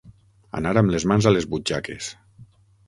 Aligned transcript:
Anar 0.59 0.71
amb 0.81 0.95
les 0.95 1.05
mans 1.11 1.29
a 1.29 1.35
les 1.37 1.49
butxaques. 1.53 2.13